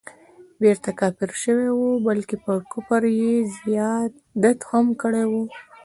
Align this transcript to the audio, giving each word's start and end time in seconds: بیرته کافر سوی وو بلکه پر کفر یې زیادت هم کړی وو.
بیرته 0.61 0.91
کافر 0.99 1.29
سوی 1.43 1.67
وو 1.73 1.89
بلکه 2.07 2.35
پر 2.43 2.57
کفر 2.73 3.01
یې 3.21 3.33
زیادت 3.59 4.59
هم 4.69 4.85
کړی 5.01 5.25
وو. 5.31 5.43